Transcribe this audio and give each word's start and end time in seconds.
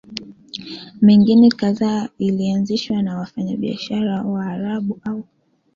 mingine 1.01 1.49
kadhaa 1.49 2.09
ilianzishwa 2.19 3.01
na 3.01 3.17
wafanyabiashara 3.19 4.21
Waarabu 4.23 4.99
au 5.05 5.23